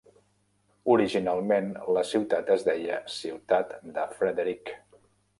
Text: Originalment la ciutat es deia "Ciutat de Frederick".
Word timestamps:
Originalment 0.93 1.67
la 1.97 2.03
ciutat 2.11 2.49
es 2.55 2.65
deia 2.69 2.97
"Ciutat 3.17 3.75
de 3.99 4.07
Frederick". 4.15 4.73